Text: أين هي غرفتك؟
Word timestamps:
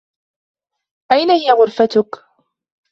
أين 1.11 1.31
هي 1.31 1.51
غرفتك؟ 1.51 2.15